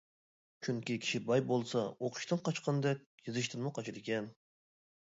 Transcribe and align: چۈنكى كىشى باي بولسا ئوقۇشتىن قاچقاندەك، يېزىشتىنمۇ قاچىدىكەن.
چۈنكى 0.67 0.95
كىشى 1.03 1.21
باي 1.27 1.43
بولسا 1.51 1.83
ئوقۇشتىن 1.91 2.43
قاچقاندەك، 2.49 3.05
يېزىشتىنمۇ 3.29 3.79
قاچىدىكەن. 3.79 4.35